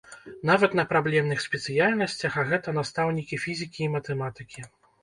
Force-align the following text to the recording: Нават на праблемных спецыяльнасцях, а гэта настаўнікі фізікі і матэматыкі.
Нават 0.49 0.71
на 0.79 0.85
праблемных 0.93 1.43
спецыяльнасцях, 1.45 2.41
а 2.41 2.47
гэта 2.53 2.77
настаўнікі 2.81 3.43
фізікі 3.47 3.81
і 3.91 3.95
матэматыкі. 3.99 4.71